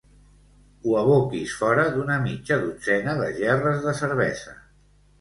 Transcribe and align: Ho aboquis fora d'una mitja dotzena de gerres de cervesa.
Ho 0.85 0.95
aboquis 1.01 1.53
fora 1.59 1.85
d'una 1.97 2.17
mitja 2.25 2.59
dotzena 2.65 3.17
de 3.23 3.31
gerres 3.39 3.89
de 3.89 3.99
cervesa. 4.05 4.61